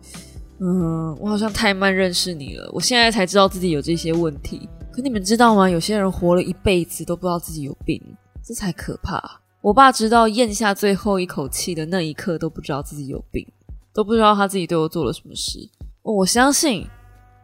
[0.58, 5.68] 嗯，我好像太慢认识你了，我现在才知道自己有这些问题。”可你们知道吗？
[5.68, 8.02] 有些人活了一辈子都不知道自己有病，
[8.42, 9.22] 这才可怕。
[9.60, 13.46] 我爸直到咽下最后一口气的那一刻，都不知道自己有病，
[13.92, 15.58] 都不知道他自己对我做了什么事。
[16.00, 16.86] 我相信，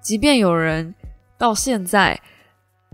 [0.01, 0.95] 即便有人
[1.37, 2.19] 到现在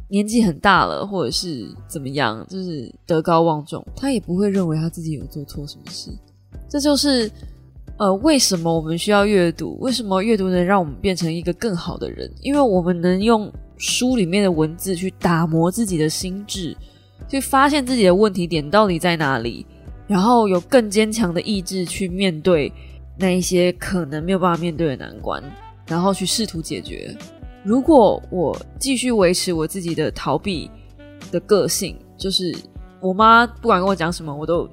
[0.08, 6.10] 年纪很大了，或者是怎么样，就是德高望重，他也不会认为他自己有做错什么事。
[6.68, 7.30] 这就是
[7.98, 9.78] 呃，为什么我们需要阅读？
[9.80, 12.30] 为什么阅读能让我们变成一个更好的人？
[12.42, 16.76] 因为我们能用书里面的文字去打磨自己的心智。
[17.28, 19.66] 去发现自己的问题点到底在哪里，
[20.06, 22.72] 然后有更坚强的意志去面对
[23.18, 25.42] 那一些可能没有办法面对的难关，
[25.86, 27.14] 然后去试图解决。
[27.64, 30.70] 如果我继续维持我自己的逃避
[31.30, 32.56] 的个性，就是
[33.00, 34.68] 我妈不管跟我讲什么，我都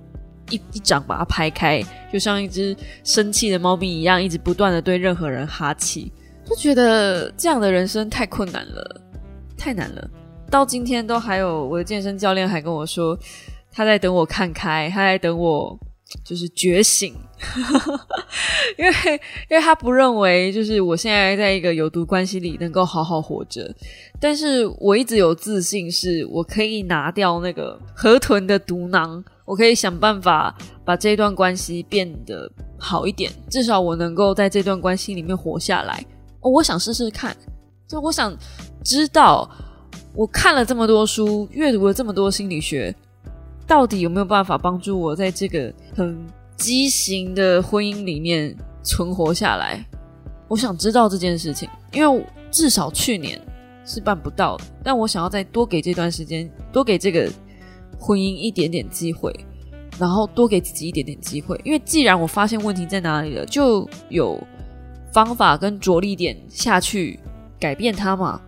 [0.49, 6.11] 一一掌把它拍开，就像一只生气的猫咪一样，一直不断的对任何人哈气，
[6.45, 9.01] 就觉得这样的人生太困难了，
[9.57, 10.09] 太难了。
[10.49, 13.17] 到今天都还有我的健身教练还跟我说，
[13.71, 15.77] 他在等我看开，他在等我
[16.23, 17.13] 就是觉醒，
[18.77, 18.93] 因为
[19.49, 23.73] 因为他不认为就是我现在在一个有毒关系里能够好好活着，
[24.19, 36.05] 但是我一直有自信，是我可以拿掉那个河豚的毒囊，我可以想办法把这段关系变得好一点，至少我能够在这段关系里面活下来。
[36.41, 37.35] 我想试试看，
[37.87, 38.35] 就我想
[38.83, 39.49] 知道。
[40.17, 42.95] 我看了这么多书，阅读了这么多心理学，
[43.67, 46.25] 到底有没有办法帮助我在这个很
[46.55, 49.83] 畸形的婚姻里面存活下来？
[50.47, 53.41] 我想知道这件事情，因为至少去年，
[53.83, 54.63] 是办不到的。
[54.83, 57.29] 但我想要再多给这段时间，多给这个
[57.99, 59.33] 婚姻一点点机会，
[59.97, 61.59] 然后多给自己一点点机会。
[61.63, 64.39] 因为既然我发现问题在哪里了，就有
[65.11, 67.19] 方法跟着力点下去
[67.59, 68.39] 改变它嘛。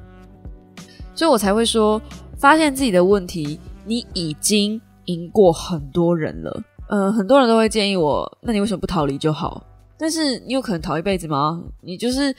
[1.15, 1.99] 所以我才会说，
[2.37, 6.63] 发现自己的问题，你已经赢过很多人了。
[6.87, 9.61] 呃，很多人都会建议我，那你为什么不逃离就好？
[9.97, 11.61] 但是你有可能逃一辈子吗？
[11.81, 12.33] 你就是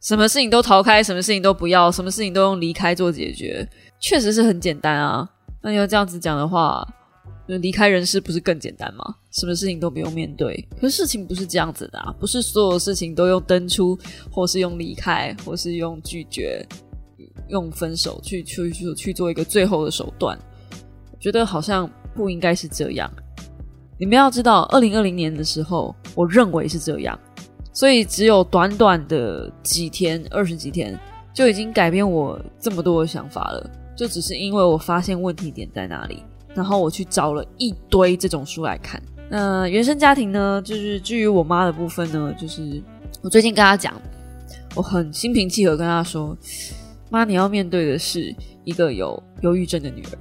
[0.00, 3.68] 什么事情都逃开，什么事情都不要，什么事情都用离开做解决，
[4.00, 5.28] 确实是很简单啊。
[5.60, 6.84] 那你要这样子讲的话，
[7.46, 9.04] 离开人世不是更简单吗？
[9.30, 10.68] 什么事情都不用面对。
[10.80, 13.96] 可是事情不是这样子的，啊，不是所有事情都用登出，
[14.30, 16.66] 或是用离开，或是用拒绝。
[17.48, 20.38] 用分手去去去去做一个最后的手段，
[21.20, 23.10] 觉得好像不应该是这样。
[23.98, 27.18] 你们要知道，二零二零年的时候，我认为是这样，
[27.72, 30.98] 所以只有短短的几天，二十几天，
[31.32, 33.70] 就已经改变我这么多的想法了。
[33.94, 36.22] 就只是因为我发现问题点在哪里，
[36.54, 39.00] 然后我去找了一堆这种书来看。
[39.28, 42.82] 那原生家庭呢，就是至于我妈的部分呢，就是
[43.22, 43.94] 我最近跟她讲，
[44.74, 46.36] 我很心平气和跟她说。
[47.10, 50.18] 妈，你要面对的是一个有忧郁症的女儿，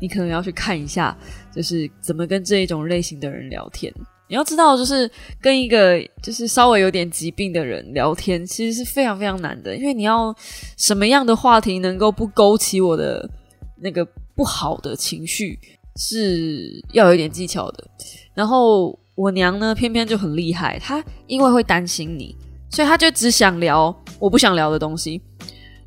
[0.00, 1.16] 你可能要去看一下，
[1.54, 3.92] 就是怎么跟这一种类型的人聊天。
[4.28, 5.08] 你要知道，就是
[5.40, 10.34] 跟一个就是稍微有点疾病的人聊天，其实是非常非常难的，因为你要
[10.76, 13.28] 什么样的话题能够不勾起我的
[13.80, 14.04] 那个
[14.34, 15.56] 不好的情绪，
[15.94, 17.84] 是要有一点技巧的。
[18.34, 22.34] 然后我娘呢，偏偏就很厉害，她因为会担心你，
[22.68, 25.22] 所以她就只想聊我不想聊的东西。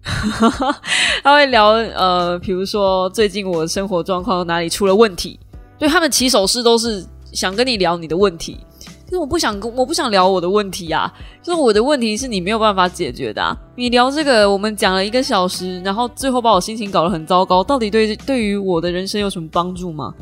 [1.23, 5.39] 他会聊呃，比如说最近我的生活状况哪里出了问题，
[5.77, 8.57] 对他们起手式都是想跟你聊你的问题，
[9.05, 11.11] 可是我不想跟我不想聊我的问题呀，
[11.43, 13.57] 就是我的问题是你没有办法解决的。
[13.75, 20.13] 你聊这个，我们讲了一个小时，然后最后把我心情搞得很糟糕，到底对对于我的人生有什么帮助吗？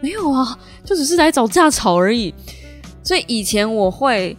[0.00, 2.34] 没有啊，就只是来找架吵而已。
[3.02, 4.36] 所以以前我会。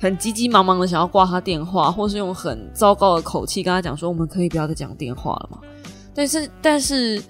[0.00, 5.60] 很急急忙忙的想要挂他电话，或是用很糟糕的口气跟他讲说：“我们可以不要再讲电话了吗？”
[6.14, 7.22] 但是，但是，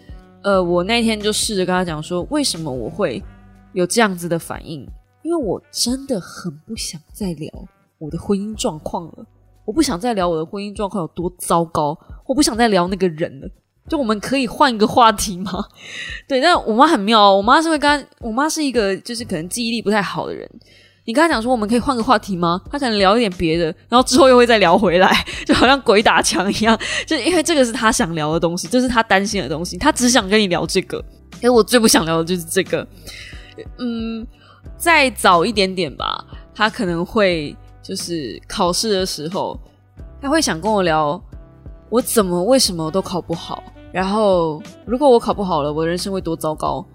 [0.43, 3.21] 呃，我那天就试着跟他讲说：“为什么我会
[3.73, 4.89] 有这样子的反应？
[5.23, 7.51] 因为我真的很不想再聊
[7.99, 9.27] 我的婚姻状况了。
[9.65, 13.49] 我不想再聊我的婚姻状况有多糟糕，我不想再聊那个人了。
[13.89, 15.65] 就我们可以换一个话题吗？
[16.29, 20.49] 对，但我妈很妙，我妈是会跟我妈是一个就是可能记忆力不太好的人。”
[21.07, 22.61] 你跟他讲说，我们可以换个话题吗？
[22.71, 26.79] 他可能聊一点别的，然后之后又会再聊回来，就好像鬼打墙一样。
[27.07, 31.01] 就因为这个是他想聊的东西，这是他担心的东西，他只想跟你聊这个。
[31.33, 32.87] 可是，我最不想聊的就是这个。
[33.79, 34.27] 嗯，
[34.77, 39.59] 再早一点点吧，他可能会就是考试的时候，
[40.21, 41.21] 他会想跟我聊，
[41.89, 46.87] 我怎么为什么都考不好，然后如果我考不好了，我人生会多糟糕。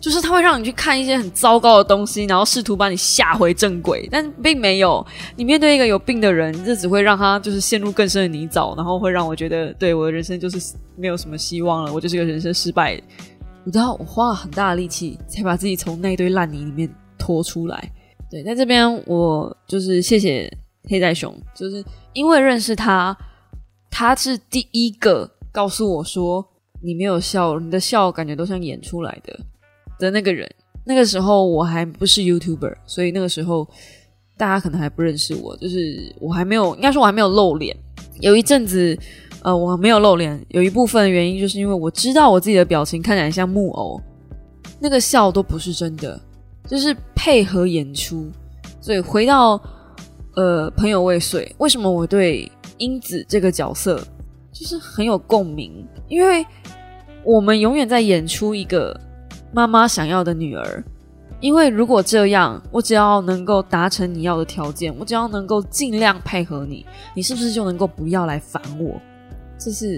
[0.00, 5.04] 就是他会让你去看一些很糟糕的东西，然后试图把你吓回正轨，但并没有。
[5.34, 11.92] 你面对一个有病的人，这只会让他就是陷入更深的泥沼，然后会让我觉得，对我的人生就是没有什么希望了。
[11.92, 13.00] 我就是个人生失败。
[13.64, 17.90] 我知道我花了很大的力气才把自己从那堆烂泥里面拖出来。
[18.30, 20.50] 对，在这边我就是谢谢
[20.90, 23.16] 黑仔熊，就是因为认识他，
[23.90, 26.46] 他是第一个告诉我说
[26.82, 29.40] 你没有笑，你的笑感觉都像演出来的。
[29.98, 30.48] 的那个人，
[30.84, 33.66] 那个时候我还不是 YouTuber，所以那个时候
[34.36, 37.76] 大家可能还不认识我，就是我还没有，应该说我还没有露脸。
[38.20, 38.96] 有一阵子，
[39.42, 44.00] 呃，我没有露脸，有一部分原因就是因为我知道我自己的表情看起来像木偶，
[44.80, 46.20] 那个笑都不是真的，
[46.68, 48.30] 就是配合演出。
[48.80, 49.60] 所以回到
[50.36, 53.98] 呃，朋友未遂，为什么我对英子这个角色
[54.52, 55.86] 就是很有共鸣？
[56.08, 56.44] 因为
[57.24, 59.00] 我们永远在演出一个。
[59.54, 60.84] 妈妈想要的女儿，
[61.38, 69.00] 因为如果这样，我只要能够达成你要的条件，我只要能够尽量配合你，你是不是就能够不要来烦我？
[69.56, 69.96] 这是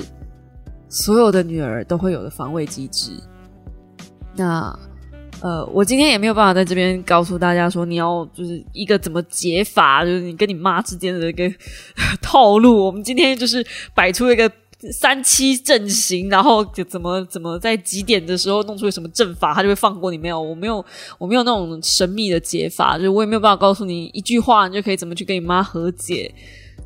[0.91, 3.13] 所有的女儿都会有的防卫机制。
[4.35, 4.79] 那
[5.41, 11.51] 呃，我今天也没有办法在这边告诉大家说，你要就是一个怎么解法，就是你跟你妈之间的一个
[12.21, 12.85] 套路。
[12.85, 14.53] 我们今天就是摆出一个。
[14.93, 20.19] 三七阵型，然后就怎么怎么在几点的时候弄出什么阵法，他就会放过你。
[20.19, 20.85] 没有，我没有，
[21.19, 26.33] 我没有那种神秘的解法，就是我也没有办法告诉你一句话，你就可以怎么去跟你妈和解。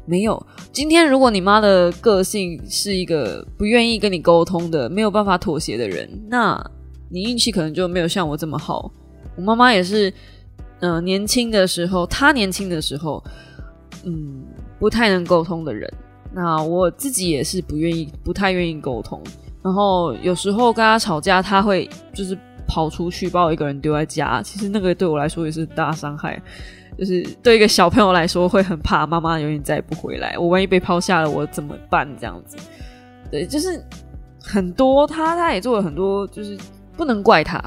[0.06, 6.64] 没有，今天如果你妈的个性是一个不愿意跟你沟通的，没有办法妥协的人，那
[7.08, 8.90] 你运气可能就没有像我这么好。
[9.36, 10.12] 我妈妈也是，
[10.80, 13.22] 嗯，年轻的时候，她年轻的时候，
[14.04, 14.44] 嗯，
[14.78, 15.92] 不太能沟通的人。
[16.32, 19.22] 那我自己也是不愿意，不太愿意沟通。
[19.62, 24.40] 然后有时候跟他吵架，他会就是跑出去把我一个人丢在家。
[24.42, 26.40] 其实那个对我来说也是大伤害，
[26.98, 30.36] 就是对一个小朋友来说会很怕妈妈永远再也不回来。
[30.38, 32.08] 我万一被抛下了，我怎么办？
[32.18, 32.56] 这样子，
[33.30, 33.84] 对，就是
[34.40, 36.56] 很多他他也做了很多，就是
[36.96, 37.62] 不能怪他，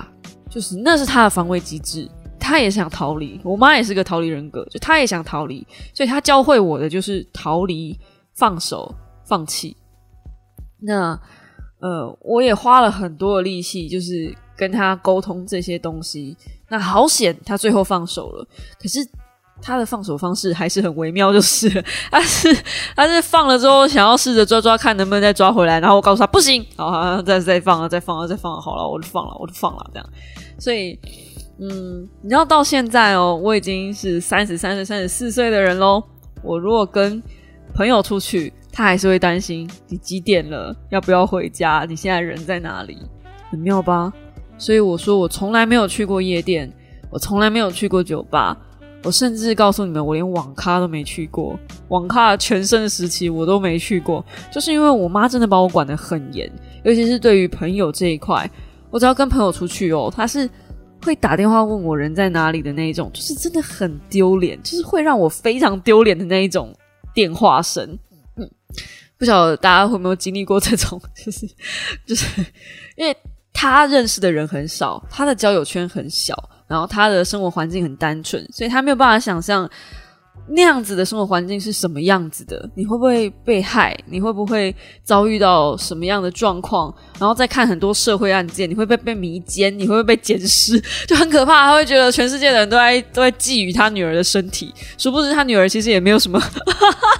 [0.50, 2.10] 就是那是他的防卫机制。
[2.40, 7.98] 他也想逃离，我妈也是个逃离人格，就他也想逃离，所以他教会我的就是逃离、
[8.36, 8.94] 放手、
[9.26, 9.76] 放弃。
[10.80, 11.20] 那
[11.80, 16.36] 呃，我也花了很多的力气，就是跟他沟通这些东西。
[16.70, 18.48] 那好险，他最后放手了。
[18.80, 19.00] 可是
[19.62, 21.70] 他的放手方式还是很微妙，就是
[22.12, 22.54] 他是
[22.96, 30.10] 他是放了之后，想要试着抓抓看能不能再抓回来，然后我告诉他不行，好，再再放了，再放了，再放了，好了，我就放了，我就放了，这样。
[30.60, 31.00] 所以。
[31.60, 36.04] 嗯，你知道到现在哦，我已经是三十三岁、三十四岁的人喽。
[36.42, 37.22] 我如果跟
[37.74, 41.86] 朋友出去，他还是会担心你几点了，要不要回家？
[41.88, 42.98] 你现在人在哪里？
[43.50, 44.12] 很妙吧？
[44.58, 46.72] 所以我说，我从来没有去过夜店，
[47.10, 48.58] 我从来没有去过酒吧，
[49.04, 51.60] 我甚至告诉你们，我连网咖都没去过。
[51.90, 56.52] 网咖全盛时期我都没去过，就是因为我妈真的把我管得很严，
[56.84, 58.50] 尤其是对于朋友这一块，
[58.90, 60.50] 我只要跟朋友出去哦，他是。
[61.06, 66.74] 会打电话问我人在哪里的那一种，就是真的很丢脸，就是会让我非常丢脸的那一种
[67.14, 67.98] 电话声。
[68.36, 68.50] 嗯，
[69.18, 71.48] 不晓得大家有没有经历过这种， 就是
[72.06, 72.26] 就是
[72.96, 73.16] 因为
[73.52, 76.34] 他认识的人很少，他的交友圈很小，
[76.68, 79.70] 然后他的生活环境很单纯，所以他没有办法想象。
[80.48, 82.70] 那样子的生活环境是什么样子的？
[82.76, 83.98] 你会不会被害？
[84.08, 86.94] 你会不会遭遇到什么样的状况？
[87.18, 89.74] 然后再看很多社会案件，你会被被迷奸？
[89.80, 90.78] 你会不会被捡尸？
[91.08, 91.68] 就很可怕。
[91.68, 96.38] 他会觉得全世界的人都在都在觊觎他女儿的身体，殊不知他女儿其实也没有什么，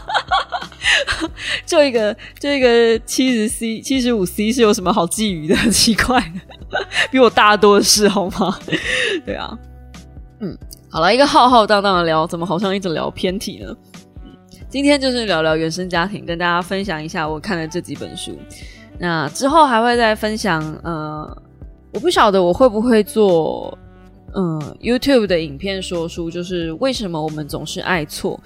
[1.66, 5.56] 就一个就一个七十 C 七十五 C 是有什么好觊觎的？
[5.72, 6.22] 奇怪，
[7.10, 8.60] 比我大多的是好吗？
[9.26, 9.58] 对啊，
[10.42, 10.58] 嗯。
[10.94, 13.76] 好了，一个浩浩荡荡的聊，怎么好像一直聊偏题呢？
[14.70, 18.38] 今天就是聊聊原生家庭，跟大家分享一下我看的这几本书。
[19.00, 21.36] 那之后还会再分享，呃，
[21.96, 23.76] 我不晓得我会不会做，
[24.36, 28.40] 嗯，YouTube 的影片说书，就是为什么我们总是爱错。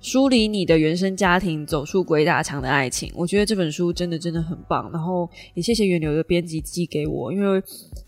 [0.00, 3.12] 梳理你的原生家庭，走出鬼打墙的爱情。
[3.14, 4.90] 我觉得这本书真的真的很棒。
[4.92, 7.62] 然后也谢谢源流的编辑寄给我，因为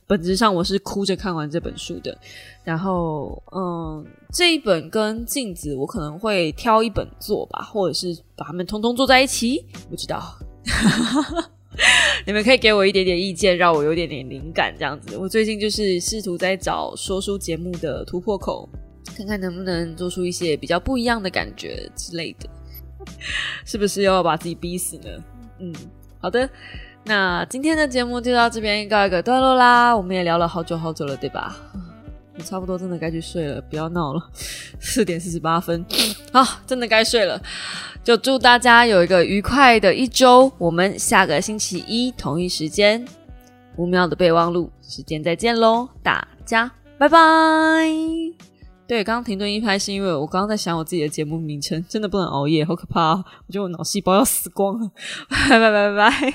[0.07, 2.17] 本质上我是哭着看完这本书的。
[2.63, 9.65] 然后，嗯，这一本跟镜子，我可能会挑一本做吧，或者是把它们通通做在一起。
[9.89, 10.23] 不知道，
[12.27, 15.17] 你们可以给我一点点意见，让我有点点灵感，这样子。
[15.17, 18.69] 我最近就是试图在找说书节目的突破口。
[19.17, 22.49] 看看能不能做出一些比较不一样的感觉之类的，
[23.65, 25.25] 是不是又要把自己逼死呢？
[25.61, 25.73] 嗯，
[26.19, 26.49] 好的，
[27.05, 29.95] 那今天的节目就到这边告一个段落啦。
[29.95, 31.57] 我们也聊了好久好久了，对吧？
[32.37, 34.31] 我差不多真的该去睡了，不要闹了，
[34.81, 35.85] 四点四十八分，
[36.33, 37.41] 好，真的该睡了。
[38.03, 43.05] 就祝大家有一个愉快的一周，我们下个星期一同一时间
[43.77, 47.19] 五秒的备忘录时间再见喽，大家拜拜。
[48.87, 53.13] 对，刚刚停顿一拍是因为我刚刚在想我自己的节目名称，真的不能熬夜，好可怕！
[53.13, 54.91] 我觉得我脑细胞要死光了，
[55.49, 56.35] 拜 拜拜拜。